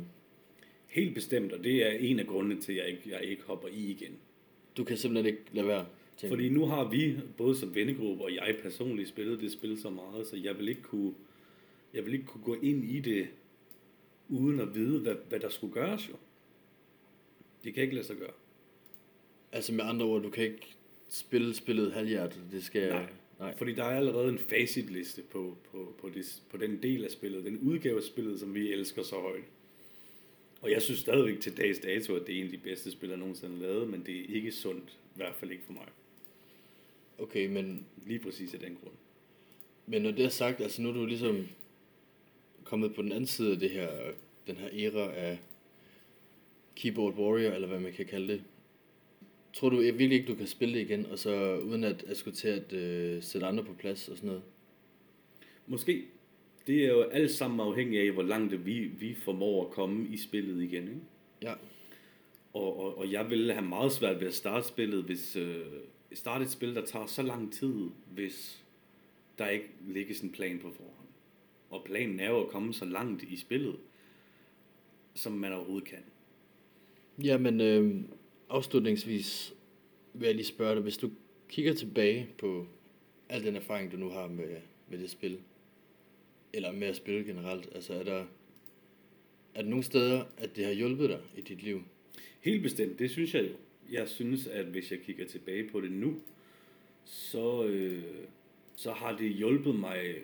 [0.89, 3.69] Helt bestemt, og det er en af grundene til, at jeg ikke, jeg ikke hopper
[3.69, 4.19] i igen.
[4.77, 5.87] du kan simpelthen ikke lade være?
[6.17, 9.91] tænker Fordi nu har vi, både som vennegruppe og jeg personligt, spillet det spil så
[9.91, 11.15] meget, så jeg vil ikke kunne,
[11.95, 13.29] jeg vil ikke kunne gå ind i det,
[14.29, 16.15] uden at vide, hvad, hvad der skulle gøres jo.
[17.65, 18.33] Det kan ikke lade sig gøre.
[19.53, 20.77] Altså med andre ord, du kan ikke
[21.09, 22.89] spille spillet halvhjertet, det skal...
[22.89, 23.07] Nej.
[23.43, 23.57] Nej.
[23.57, 27.45] Fordi der er allerede en facitliste på, på, på, det, på den del af spillet,
[27.45, 29.45] den udgave af spillet, som vi elsker så højt.
[30.61, 33.09] Og jeg synes stadigvæk til dags dato, at det er en af de bedste spil,
[33.09, 35.87] jeg nogensinde har lavet, men det er ikke sundt, i hvert fald ikke for mig.
[37.19, 38.95] Okay, men, Lige præcis af den grund.
[39.87, 41.49] men når det er sagt, altså nu er du ligesom
[42.65, 43.91] kommet på den anden side af det her,
[44.47, 45.39] den her æra af
[46.77, 48.43] keyboard warrior, eller hvad man kan kalde det.
[49.53, 52.37] Tror du virkelig ikke, du kan spille det igen, og så uden at, at skulle
[52.37, 54.43] til at øh, sætte andre på plads og sådan noget?
[55.67, 56.05] Måske.
[56.67, 60.17] Det er jo alt sammen afhængigt af, hvor langt vi, vi formår at komme i
[60.17, 60.83] spillet igen.
[60.83, 61.01] Ikke?
[61.43, 61.55] Ja.
[62.53, 65.67] Og, og, og jeg ville have meget svært ved at starte spillet, hvis øh,
[66.13, 67.75] starte et spil, der tager så lang tid,
[68.15, 68.65] hvis
[69.39, 71.09] der ikke ligger en plan på forhånd.
[71.71, 73.77] Og planen er jo at komme så langt i spillet,
[75.15, 76.05] som man overhovedet kan.
[77.25, 78.05] Ja, men øh,
[78.53, 79.55] afslutningsvis
[80.15, 81.11] vil jeg lige spørge dig, hvis du
[81.49, 82.67] kigger tilbage på
[83.29, 84.57] al den erfaring, du nu har med,
[84.89, 85.39] med det spil,
[86.53, 88.25] eller med at spille generelt, altså er der,
[89.55, 91.83] er der nogle steder, at det har hjulpet dig i dit liv?
[92.41, 93.55] Helt bestemt, det synes jeg jo.
[93.91, 96.21] Jeg synes, at hvis jeg kigger tilbage på det nu,
[97.05, 98.03] så, øh,
[98.77, 100.15] så har det hjulpet mig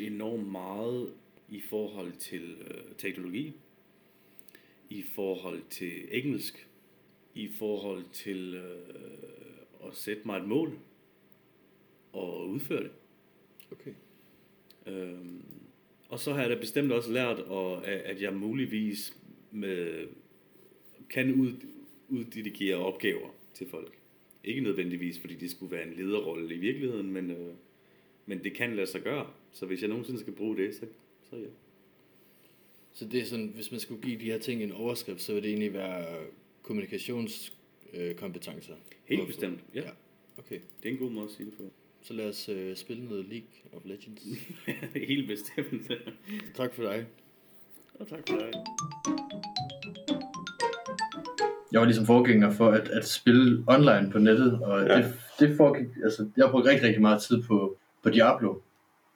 [0.00, 1.12] enormt meget
[1.50, 3.52] i forhold til øh, teknologi,
[4.90, 6.67] i forhold til engelsk,
[7.34, 10.78] i forhold til øh, at sætte mig et mål
[12.12, 12.90] og udføre det.
[13.72, 13.92] Okay.
[14.86, 15.42] Øhm,
[16.08, 19.16] og så har jeg da bestemt også lært, at, at jeg muligvis
[19.50, 20.06] med,
[21.10, 21.52] kan ud,
[22.08, 23.98] uddelegere opgaver til folk.
[24.44, 27.54] Ikke nødvendigvis, fordi det skulle være en lederrolle i virkeligheden, men, øh,
[28.26, 29.30] men det kan lade sig gøre.
[29.52, 30.86] Så hvis jeg nogensinde skal bruge det, så,
[31.30, 31.48] så ja.
[32.92, 35.42] Så det er sådan, hvis man skulle give de her ting en overskrift, så vil
[35.42, 36.26] det egentlig være
[36.68, 38.10] kommunikationskompetencer?
[38.10, 38.72] Øh, kompetencer.
[39.04, 39.26] Helt Hvorfor?
[39.26, 39.80] bestemt, ja.
[39.80, 39.88] ja.
[40.38, 41.62] Okay, Det er en god måde at sige det på.
[42.02, 44.22] så lad os øh, spille noget League of Legends.
[45.08, 45.90] Helt bestemt.
[46.54, 47.06] tak for dig.
[48.00, 48.50] og tak for dig.
[51.72, 54.96] Jeg var ligesom forgænger for at, at spille online på nettet, og Ja.
[54.96, 58.54] det, det foregik, altså, jeg har brugt rigtig, rigtig meget tid på, på Diablo,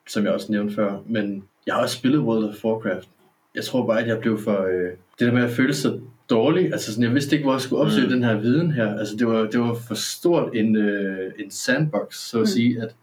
[0.09, 3.09] som jeg også nævnte før, men jeg har også spillet World of Warcraft.
[3.55, 6.01] Jeg tror bare, at jeg blev for, øh, det der med at føle sig
[6.37, 8.12] dårlig, altså sådan, jeg vidste ikke, hvor jeg skulle opsøge Mm.
[8.12, 12.14] den her viden her, altså det var, det var for stort en, øh, en sandbox,
[12.16, 12.47] så at Mm.
[12.47, 12.95] sige, at,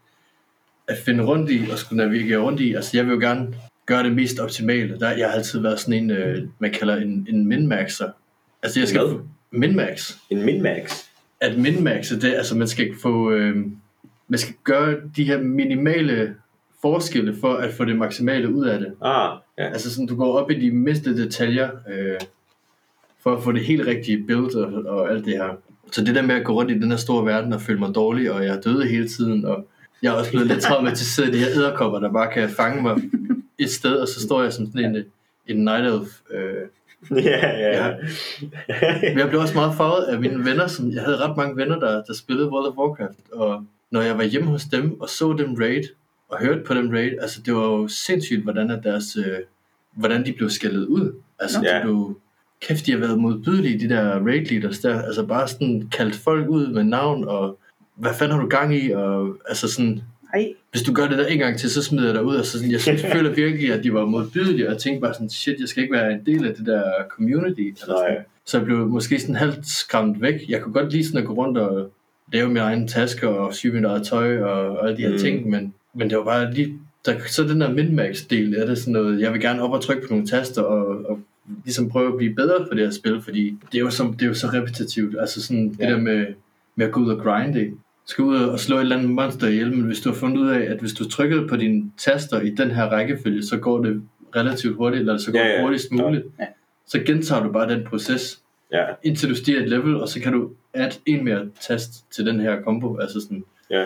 [0.88, 3.48] at finde rundt i, og skulle navigere rundt i, altså jeg vil jo gerne
[3.86, 7.28] gøre det mest optimale, der, jeg har altid været sådan en, øh, man kalder en,
[7.30, 8.10] en min-maxer,
[8.64, 9.16] altså jeg skal, Hvad?
[9.52, 11.04] min-max, En min-max.
[11.42, 13.56] at min-maxe, det, altså man skal få, øh,
[14.28, 16.36] man skal gøre de her minimale
[16.82, 18.94] forskelle for at få det maksimale ud af det.
[19.02, 19.70] Ah, ja.
[19.70, 22.16] Altså sådan, du går op i de mindste detaljer, øh,
[23.24, 25.50] for at få det helt rigtige build og, og alt det her.
[25.92, 27.96] Så det der med at gå rundt i den her store verden og føle mig
[27.96, 29.68] dårlig, og jeg er døde hele tiden, og
[30.02, 32.96] jeg er også blevet lidt traumatiseret af de her æderkopper, der bare kan fange mig
[33.60, 35.04] et sted, og så står jeg som sådan en,
[35.48, 36.10] en night elf.
[36.34, 36.54] Øh.
[37.12, 37.94] Ja, ja, ja.
[39.10, 41.80] Men jeg blev også meget farvet af mine venner, som jeg havde ret mange venner,
[41.80, 45.34] der, der spillede World of Warcraft, og når jeg var hjemme hos dem og så
[45.38, 45.84] dem raid,
[46.30, 49.38] og hørte på dem raid, altså det var jo sindssygt, hvordan, at deres, øh,
[49.96, 51.14] hvordan de blev skældet ud.
[51.40, 51.78] Altså Ja.
[51.78, 52.18] de blev,
[52.62, 56.50] kæft, de har været modbydelige, de der raid leaders der, altså bare sådan kaldt folk
[56.50, 57.58] ud med navn, og
[57.96, 60.02] hvad fanden har du gang i, og altså sådan,
[60.34, 62.46] Nej, hvis du gør det der en gang til, så smider jeg dig ud, og
[62.46, 65.14] så sådan, jeg synes, jeg føler virkelig, at de var modbydelige, og jeg tænkte bare
[65.14, 68.14] sådan, shit, jeg skal ikke være en del af det der community, eller sådan.
[68.14, 68.24] Nej.
[68.46, 70.36] Så jeg blev måske sådan halvt skræmt væk.
[70.50, 71.92] Jeg kunne godt lide sådan at gå rundt og
[72.34, 75.18] lave min egen taske og sy mit eget tøj og, og alle de her Mm.
[75.18, 76.74] ting, men, men det var bare lige,
[77.06, 79.82] der, så den der min-max del er det sådan noget, jeg vil gerne op og
[79.82, 81.20] trykke på nogle taster og, og
[81.64, 84.22] ligesom prøve at blive bedre på det her spil, fordi det er jo så, det
[84.22, 85.86] er jo så repetitivt, altså sådan Ja.
[85.86, 86.26] det der med,
[86.76, 87.72] med at gå ud og grinde,
[88.06, 90.50] skal ud og slå et eller andet monster ihjel, men hvis du har fundet ud
[90.50, 94.02] af, at hvis du trykker på dine taster i den her rækkefølge, så går det
[94.36, 95.62] relativt hurtigt, eller så går Ja, det ja.
[95.62, 96.46] hurtigst muligt, Ja.
[96.88, 98.40] så gentager du bare den proces,
[98.74, 102.26] Ja, indtil du stiger et level, og så kan du add en mere tast til
[102.26, 102.98] den her combo.
[102.98, 103.86] Altså sådan, ja.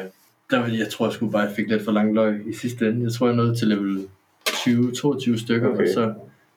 [0.51, 2.87] der, vil- jeg tror jeg skulle bare, jeg fik lidt for lang løg i sidste
[2.87, 3.03] ende.
[3.03, 4.05] Jeg tror, jeg nåede til level
[4.49, 5.81] 20-22 stykker, okay.
[5.83, 6.13] og så,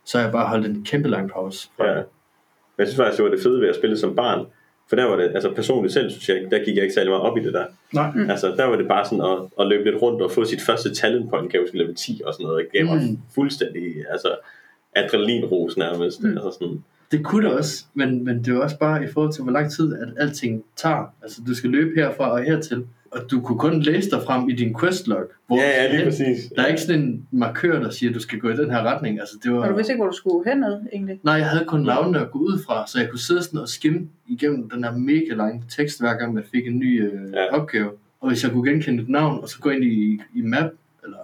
[0.07, 1.69] så har jeg bare holdt en kæmpe lang pause.
[1.81, 1.95] ja.
[1.95, 4.47] Men jeg synes faktisk, det var det fede ved at spille som barn.
[4.89, 7.23] For der var det, altså personligt selv, synes jeg, der gik jeg ikke særlig meget
[7.23, 7.65] op i det der.
[7.95, 8.11] Nej.
[8.15, 8.31] Mm.
[8.31, 10.95] Altså, der var det bare sådan at, at løbe lidt rundt og få sit første
[10.95, 12.65] talent point, kan jeg huske, level 10 og sådan noget.
[12.65, 13.19] Det gav mig Mm.
[13.35, 14.29] fuldstændig, altså,
[14.97, 16.23] adrenalinros nærmest.
[16.23, 16.31] Mm.
[16.31, 19.43] Altså sådan, Det kunne det også, men, men det er også bare i forhold til,
[19.43, 21.05] hvor lang tid at alting tager.
[21.23, 24.53] Altså, du skal løbe herfra og hertil, og du kunne kun læse dig frem i
[24.53, 25.23] din questlog.
[25.47, 26.07] Hvor ja, ja, lige hen.
[26.07, 26.53] præcis.
[26.57, 28.83] Der er ikke sådan en markør, der siger, at du skal gå i den her
[28.83, 29.21] retning.
[29.21, 29.59] Altså, det var...
[29.59, 31.21] og du vidste ikke, hvor du skulle hen ad, egentlig.
[31.23, 33.69] Nej, jeg havde kun navnene at gå ud fra, så jeg kunne sidde sådan og
[33.69, 37.55] skimme igennem den her mega lange tekst, hver gang jeg fik en ny øh, Ja.
[37.61, 37.91] opgave.
[38.21, 40.71] Og hvis jeg kunne genkende et navn, og så gå ind i, i map,
[41.05, 41.19] eller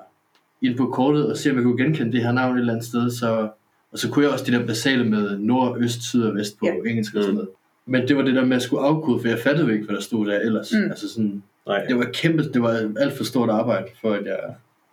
[0.62, 2.86] ind på kortet, og se om jeg kunne genkende det her navn et eller andet
[2.86, 3.48] sted, så,
[3.92, 6.66] og så kunne jeg også de der basale med nord, øst, syd og vest på
[6.66, 6.90] Ja.
[6.90, 7.34] engelsk og sådan Mm.
[7.36, 7.48] noget.
[7.86, 9.94] Men det var det der med at jeg skulle afkode, for jeg fattede ikke, hvad
[9.96, 10.72] der stod der ellers.
[10.72, 10.90] Mm.
[10.90, 11.84] Altså sådan, Nej.
[11.88, 14.38] det var kæmpe, det var alt for stort arbejde, for at jeg,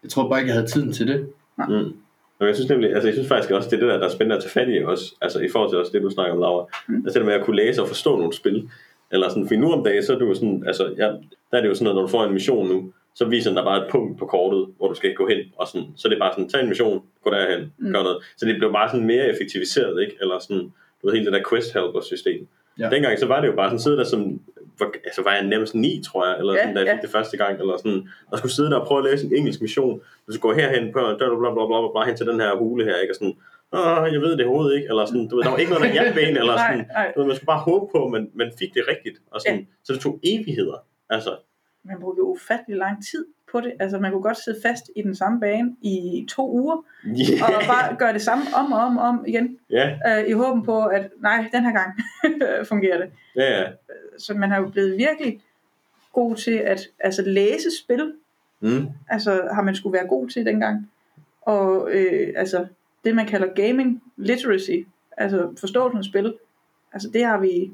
[0.03, 1.27] jeg tror bare ikke, jeg havde tiden til det.
[1.58, 1.93] Mm.
[2.39, 4.12] Og jeg synes nemlig, altså jeg synes faktisk også, det er det der, der er
[4.12, 6.39] spændende at tage fat i også, altså i forhold til også det, du snakker om,
[6.39, 6.65] Laura.
[6.88, 6.95] Mm.
[7.05, 8.69] Altså det med at kunne læse og forstå nogle spil,
[9.12, 11.08] eller sådan, for nu om dagen, så er det jo sådan, altså ja,
[11.51, 13.58] der er det jo sådan noget, når du får en mission nu, så viser den
[13.58, 16.10] der bare et punkt på kortet, hvor du skal gå hen, og sådan, så er
[16.10, 17.93] det bare sådan, tag en mission, gå derhen, Mm.
[17.93, 18.17] gør noget.
[18.38, 20.15] Så det blev bare sådan mere effektiviseret, ikke?
[20.21, 20.63] Eller sådan,
[21.01, 22.47] du ved, hele det der quest helper system.
[22.79, 22.89] Ja.
[22.89, 24.41] Dengang så var det jo bare sådan, sidde der som,
[24.79, 26.93] hvor, altså var jeg nærmest 9, tror jeg, eller Ja, sådan, da jeg ja.
[26.95, 29.35] fik det første gang, eller sådan, og skulle sidde der og prøve at læse en
[29.39, 29.95] engelsk mission,
[30.27, 32.83] du skal gå herhen, på, bla, bla, bla, bla, bla, hen til den her hule
[32.85, 33.11] her, ikke?
[33.13, 33.35] Og sådan,
[33.73, 35.93] Åh, jeg ved det overhovedet ikke, eller sådan, du ved, der var ikke noget, der
[35.97, 37.11] hjalp en, eller Nej, sådan, nej.
[37.15, 39.67] du ved, man skulle bare håbe på, at man, man fik det rigtigt, og sådan,
[39.83, 40.77] så det tog evigheder,
[41.09, 41.31] altså,
[41.85, 43.73] Man brugte ufattelig lang tid på det.
[43.79, 47.41] Altså, man kunne godt sidde fast i den samme bane i to uger, yeah.
[47.57, 50.63] og bare gøre det samme om og om og om igen, ja, øh, i håben
[50.65, 51.99] på, at nej, den her gang
[52.71, 53.12] fungerer det.
[53.35, 53.67] ja, ja,
[54.17, 55.41] Så man har jo blevet virkelig
[56.13, 58.13] god til at altså, læse spil.
[58.59, 58.88] mm.
[59.09, 60.89] Altså, har man skulle være god til dengang.
[61.41, 62.67] Og øh, altså,
[63.05, 66.33] det man kalder gaming literacy, altså forståelsen af spil,
[66.93, 67.71] altså det har vi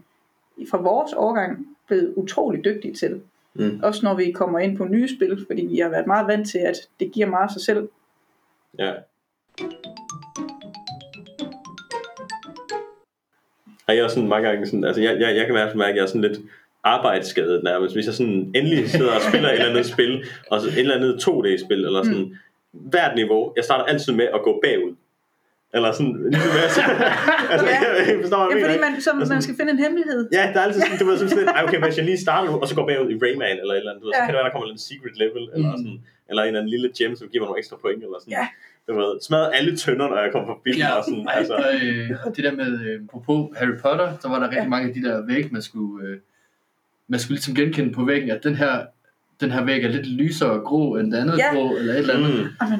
[0.72, 3.22] fra vores årgang blevet utrolig dygtige til.
[3.56, 3.80] Mm.
[3.84, 6.58] Også når vi kommer ind på nye spil, fordi vi har været meget vant til,
[6.58, 7.90] at det giver meget af sig selv.
[8.80, 8.92] Ja.
[13.88, 15.78] Og jeg er sådan mange gange sådan, altså jeg, jeg, jeg kan i hvert fald
[15.78, 16.40] mærke, at jeg er sådan lidt
[16.84, 17.96] arbejdsskadet nærmest.
[17.96, 20.96] Hvis jeg sådan endelig sidder og spiller et eller andet spil, og så et eller
[20.96, 22.36] andet 2D-spil, eller sådan, mm.
[22.72, 24.96] hvert niveau, jeg starter altid med at gå bagud.
[25.76, 26.74] Eller sådan, ligesom med at
[27.54, 27.78] altså, Ja.
[27.86, 30.20] jeg, jeg forstår, hvad Ja, jeg fordi man, som, man skal finde en hemmelighed.
[30.38, 32.46] Ja, der er altid sådan, du ved, sådan lidt, "Ej, okay, hvis jeg lige starter
[32.52, 34.26] nu, og så går bagud i Rayman, eller et eller andet, du ved, så Ja.
[34.26, 35.82] kan det være, der kommer en secret level, eller Mm.
[35.82, 35.98] sådan,
[36.30, 38.36] eller en eller anden lille gem, som giver mig nogle ekstra point, eller sådan.
[38.40, 38.46] Ja.
[38.88, 41.54] Du ved, smadrer alle tønder, når jeg kommer forbi, Ja, og sådan, altså.
[41.62, 44.74] og, øh, det der med, øh, apropos Harry Potter, der var der rigtig Ja.
[44.76, 46.16] mange af de der væg, man skulle, øh,
[47.12, 48.74] man skulle ligesom genkende på væggen, at den her,
[49.42, 51.50] den her væg er lidt lysere og grå end den andet Ja.
[51.54, 52.34] grå, eller et eller andet.
[52.62, 52.78] Mm.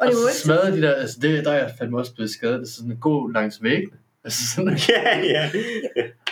[0.00, 1.98] Og det er jo så ikke smadrer de der, altså det, der er jeg fandme
[1.98, 3.90] også blevet skadet, altså sådan at gå langs væggen.
[4.24, 5.50] Altså sådan, Ja, ja.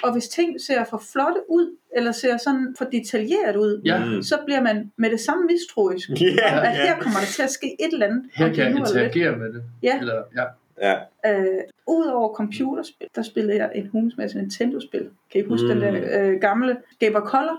[0.02, 4.22] Og hvis ting ser for flotte ud, eller ser sådan for detaljeret ud, ja, Mm.
[4.22, 6.08] så bliver man med det samme mistroisk.
[6.10, 7.00] Ja, At her ja.
[7.00, 8.22] kommer der til at ske et eller andet.
[8.34, 8.78] her kan jeg er lidt.
[8.78, 9.62] interagere med det.
[9.82, 9.98] Ja.
[10.00, 10.44] Eller, ja.
[10.82, 10.94] Ja.
[11.26, 11.46] Øh,
[11.86, 15.08] Udover computerspil, der spillede jeg en hulens masse Nintendo-spil.
[15.32, 15.74] Kan I huske Mm.
[15.74, 15.80] mm.
[15.80, 17.56] den der øh, gamle Game Boy Color?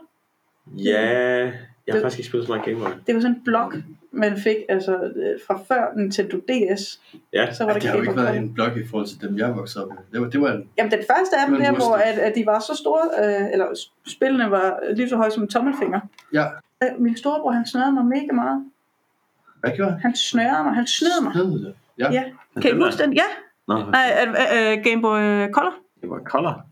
[0.77, 1.51] Ja, jeg
[1.87, 2.89] har Det- faktisk ikke spillet så meget Game Boy.
[3.07, 3.75] Det var sådan en blok,
[4.15, 6.99] man fik altså øh, fra før Nintendo DS.
[7.33, 7.53] Ja.
[7.53, 9.55] Så var det det har jo ikke været en blok i forhold til dem, jeg
[9.55, 9.97] voksede op med.
[10.11, 12.35] Det var, det var en, Jamen den første af dem der, du hvor at, at
[12.35, 13.67] de var så store, øh, eller
[14.07, 15.99] spillene var lige så høje som en tommelfinger.
[16.33, 16.45] ja,
[16.83, 18.65] Øh, min storebror, han snørede mig mega meget.
[19.59, 19.99] hvad gjorde han?
[19.99, 21.33] Han snørede mig, han snød mig.
[21.33, 21.75] Snød det.
[21.97, 22.11] Ja.
[22.11, 22.23] Ja.
[22.61, 23.13] Kan I Den der- huske den?
[23.13, 23.23] Ja.
[23.67, 24.29] Nå, Nej, øh,
[24.77, 25.73] øh, Game Boy Color.
[26.01, 26.65] det var Color.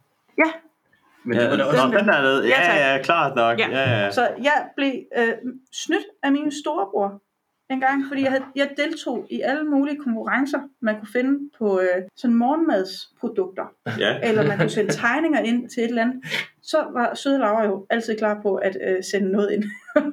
[1.26, 2.44] Men Ja, det var da også den- den der.
[2.44, 2.76] Ja.
[2.76, 3.60] Ja, ja, klart nok.
[3.60, 3.70] Ja.
[3.70, 4.12] Ja, ja.
[4.12, 5.34] Så jeg blev øh,
[5.72, 7.22] snydt af min storebror
[7.70, 11.80] en gang, fordi jeg, havde, jeg deltog i alle mulige konkurrencer, man kunne finde på
[11.80, 14.20] øh, sådan morgenmadsprodukter, ja.
[14.24, 16.24] eller man kunne sende tegninger ind til et eller andet.
[16.62, 19.64] Så var søde Laura jo altid klar på at øh, sende noget ind.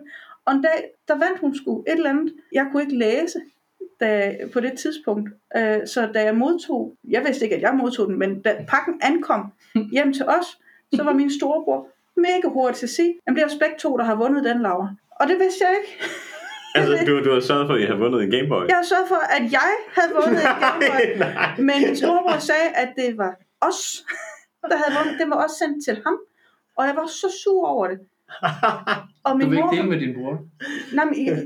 [0.47, 2.33] og en dag, der vandt hun sgu et eller andet.
[2.53, 3.41] Jeg kunne ikke læse
[4.01, 5.31] da, på det tidspunkt.
[5.57, 9.01] Øh, så da jeg modtog, jeg vidste ikke, at jeg modtog den, men da pakken
[9.03, 9.53] ankom
[9.93, 10.59] hjem til os,
[10.95, 13.97] så var min storebror mega hurtig til at sige, jamen det er os begge to,
[13.97, 14.95] der har vundet den, Laura.
[15.11, 16.05] Og det vidste jeg ikke.
[16.75, 18.65] Altså, du, du har sørget for, at I har vundet en Game Boy.
[18.73, 21.05] Jeg har sørget for, at jeg havde vundet en Game Boy.
[21.19, 21.57] nej, nej.
[21.69, 23.33] Men min storebror sagde, at det var
[23.69, 23.81] os,
[24.71, 25.15] der havde vundet.
[25.21, 26.17] Den var også sendt til ham.
[26.79, 27.99] Og jeg var så sur over det.
[29.27, 30.35] Og Du min vil ikke mor, dele med din bror?
[30.97, 31.37] nej, men jeg,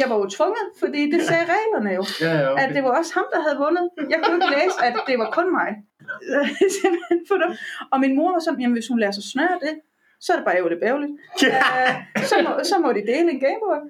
[0.00, 2.04] jeg var jo tvunget, fordi det sagde reglerne jo.
[2.20, 2.74] Ja, ja, At okay.
[2.74, 3.84] det var også ham, der havde vundet.
[4.12, 5.68] Jeg kunne ikke læse, at det var kun mig.
[6.80, 7.50] Simpelthen for dem.
[7.92, 9.74] Og min mor var sådan, jamen hvis hun lader sig snøre det,
[10.20, 11.12] så er det bare ærgerligt bævligt.
[11.46, 13.80] Øh, så, må, så må de dele en Gameboy.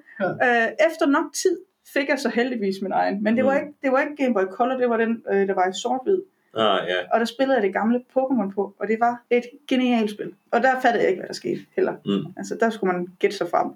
[0.43, 1.57] Øh, efter nok tid
[1.93, 3.23] fik jeg så heldigvis min egen.
[3.23, 3.57] Men det var Mm.
[3.67, 6.21] ikke, det var ikke Game Boy Color, det var den, øh, der var i sort-hvid.
[6.57, 6.95] Ah, ja.
[7.13, 10.33] Og der spillede jeg det gamle Pokémon på, og det var et genialt spil.
[10.51, 11.93] Og der fattede jeg ikke, hvad der skete heller.
[12.05, 12.33] Mm.
[12.37, 13.67] Altså, der skulle man gætte sig frem.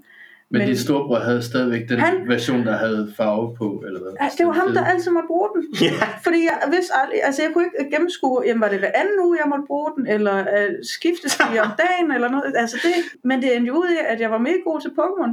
[0.54, 4.12] Men, Men- din storebror havde stadigvæk den Han- version, der havde farve på, eller hvad?
[4.20, 5.64] Altså, det var ham, der altid måtte bruge den.
[5.82, 5.94] Ja.
[6.24, 9.38] Fordi jeg vidste aldrig, altså jeg kunne ikke gennemskue, jamen var det hver anden uge,
[9.44, 12.54] jeg måtte bruge den, eller uh, skiftes de om dagen, eller noget.
[12.64, 15.32] Altså det, men det endte ud i, at jeg var mega god til Pokémon.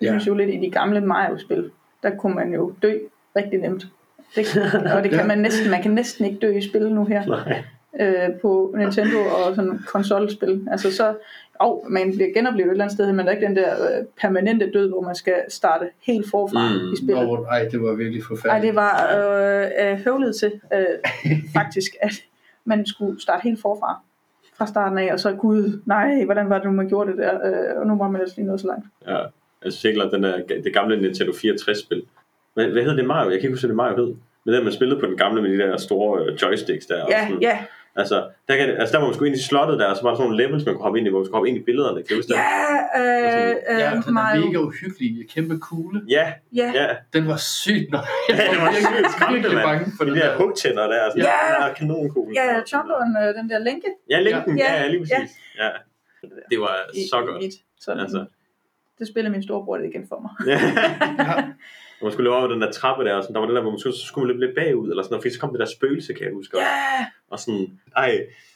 [0.00, 0.08] Jeg Ja.
[0.12, 1.70] synes jo lidt i de gamle Mario-spil,
[2.02, 2.98] der kunne man jo dø
[3.36, 3.86] rigtig nemt.
[4.36, 4.46] Det,
[4.96, 7.64] og det kan man næsten, man kan næsten ikke dø i spil nu her Nej.
[8.00, 10.66] Øh, på Nintendo og sådan konsolspil.
[10.70, 11.14] Altså så,
[11.54, 14.04] og man bliver genoplevet et eller andet sted, men der er ikke den der øh,
[14.20, 16.92] permanente død, hvor man skal starte helt forfra Mm.
[16.92, 17.26] i spillet.
[17.26, 18.66] Nå, ej, det var virkelig Nej, forfærdeligt.
[18.70, 20.84] det var øh, øh, høvlet til, øh,
[21.56, 22.12] faktisk, at
[22.64, 24.00] man skulle starte helt forfra
[24.58, 27.34] fra starten af, og så gud, nej, hvordan var det nu, man gjorde det der,
[27.46, 28.86] øh, og nu var man altså lige nået så langt.
[29.08, 29.18] Ja.
[29.62, 32.02] Altså, sikkert den der, det gamle Nintendo 64-spil.
[32.54, 33.30] Hvad, hvad hed det Mario?
[33.30, 34.14] Jeg kan ikke huske, hvad det Mario hed.
[34.44, 37.02] Men den, man spillede på den gamle med de der store øh, joysticks der.
[37.02, 37.42] og Ja, sådan.
[37.42, 37.58] ja,
[38.00, 38.16] Altså,
[38.48, 40.16] der, kan, altså, der var man sgu ind i slottet der, og så var der
[40.16, 41.96] sådan nogle levels, man kunne hoppe ind i, hvor man skulle hoppe ind i billederne.
[42.02, 42.38] Kan du huske det?
[42.38, 45.28] ja, øh, øh, Ja, den er mega uhyggelig.
[45.34, 46.02] Kæmpe kugle.
[46.08, 46.86] Ja, Ja, ja.
[47.12, 48.04] Den var sygt nok.
[48.28, 49.68] Ja, det var sygt skræmmende, virkelig mand.
[49.68, 50.36] bange for De der der.
[50.38, 51.62] hugtænder der, sådan, Ja.
[51.62, 51.66] ja.
[51.68, 52.34] der kanonkugle.
[52.40, 53.88] ja, Chomperen, øh, den der lænke.
[54.10, 54.64] Ja, linken, Ja.
[54.74, 55.30] ja, ja, lige præcis.
[55.58, 55.68] Ja.
[56.50, 56.74] Det var
[57.10, 57.42] så i godt.
[57.42, 58.24] mit, sådan, Altså.
[58.98, 60.32] Det spiller min storebror det igen for mig.
[60.52, 60.58] Ja.
[62.00, 63.62] Når man skulle løbe over den der trappe der, og sådan, der var det der,
[63.62, 65.50] hvor man skulle, så skulle man løbe lidt bagud, eller sådan noget, fordi så kom
[65.50, 66.58] det der spøgelse, kan jeg huske.
[66.58, 68.10] Ja, Og sådan, ej,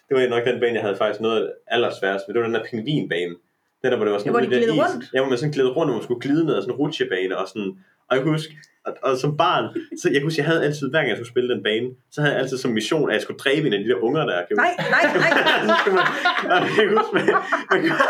[0.09, 2.35] det var nok den bane, jeg havde faktisk noget allersværest ved.
[2.35, 3.35] Det var den der pingvinbane.
[3.83, 4.81] Den der, hvor det var sådan Ja, hvor de gled is.
[4.83, 5.05] rundt.
[5.15, 7.39] Ja, hvor man sådan gled rundt, og man skulle glide ned ad sådan en rutsjebane,
[7.39, 7.71] og sådan,
[8.09, 8.53] og jeg kunne huske,
[8.87, 9.65] og, og, som barn,
[10.03, 12.21] så jeg kunne huske, jeg havde altid, hver gang jeg skulle spille den bane, så
[12.21, 14.39] havde jeg altid som mission, at jeg skulle dræbe en af de der unger der.
[14.47, 15.03] Kan nej, nej, nej.
[15.69, 17.25] Så skulle man, huske, man,
[17.73, 18.07] man, kunne-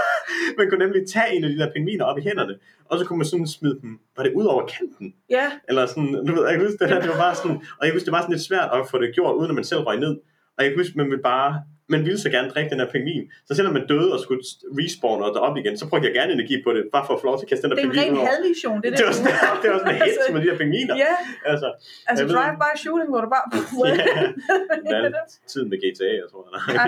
[0.59, 2.55] man kunne nemlig tage en af de der pingviner op i hænderne,
[2.85, 5.15] og så kunne man sådan smide dem, var det ud over kanten?
[5.31, 7.81] Ja, Eller sådan, du ved, jeg kan huske det her, det var bare sådan, og
[7.83, 9.65] jeg kan huske, det var sådan lidt svært at få det gjort, uden at man
[9.65, 10.15] selv røg ned.
[10.57, 13.25] Og jeg kan huske, man ville bare, man ville så gerne drikke den her pingvin.
[13.47, 14.43] Så selvom man døde og skulle
[14.79, 17.27] respawn og op igen, så brugte jeg gerne energi på det, bare for at få
[17.27, 18.97] lov til at kaste den der det er en pingvin ren hadmission, det der.
[19.01, 20.95] Det var sådan, det var sådan en hit Altså, med de her pingviner.
[21.05, 21.15] Ja,
[21.53, 21.69] Altså,
[22.09, 23.45] altså drive-by shooting, hvor du bare...
[24.93, 25.15] ja, den
[25.53, 26.43] tid med GTA, jeg tror.
[26.77, 26.83] Ja,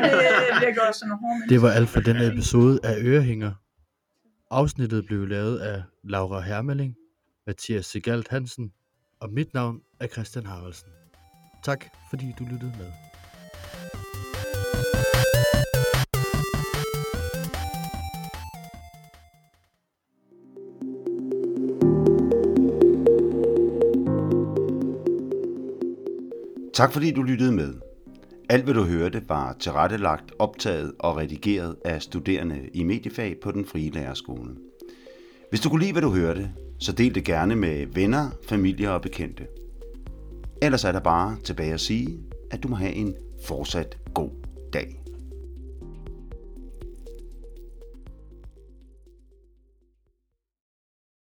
[0.49, 3.53] det bliver godt sådan nogle Det var alt for denne episode af Ørehænger.
[4.51, 6.97] Afsnittet blev lavet af Laura Hermeling,
[7.47, 8.73] Mathias Segalt Hansen,
[9.21, 10.89] og mit navn er Christian Haraldsen.
[11.65, 13.14] Tak fordi du lyttede med.
[26.75, 27.75] Tak fordi du lyttede med.
[28.49, 33.65] Alt hvad du hørte var tilrettelagt, optaget og redigeret af studerende i mediefag på den
[33.65, 34.51] frie lærerskole.
[35.51, 39.03] Hvis du kunne lide, hvad du hørte, så del det gerne med venner, familie og
[39.03, 39.47] bekendte.
[40.63, 42.21] Ellers er der bare tilbage at sige,
[42.51, 43.15] at du må have en
[43.47, 44.31] fortsat god
[44.73, 45.04] dag.